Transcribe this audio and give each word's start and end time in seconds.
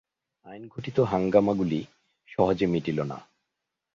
আইনঘটিত 0.45 0.97
হাঙ্গামাগুলি 0.99 1.79
সহজে 2.27 2.65
মিটিল 2.65 2.99
না। 3.01 3.17